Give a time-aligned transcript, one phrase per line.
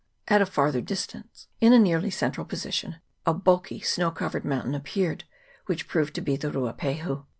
[0.27, 5.25] At a farther distance, in a nearly central position, a bulky snow covered mountain appeared,
[5.67, 7.27] which proved to be the Ruapahu.